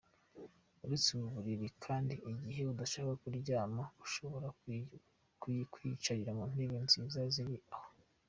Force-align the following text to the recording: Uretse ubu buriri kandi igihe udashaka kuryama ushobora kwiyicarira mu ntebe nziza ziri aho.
Uretse 0.83 1.07
ubu 1.15 1.27
buriri 1.35 1.67
kandi 1.85 2.13
igihe 2.31 2.63
udashaka 2.73 3.11
kuryama 3.21 3.83
ushobora 4.05 4.47
kwiyicarira 5.71 6.31
mu 6.37 6.43
ntebe 6.51 6.77
nziza 6.85 7.19
ziri 7.33 7.57
aho. 7.75 7.87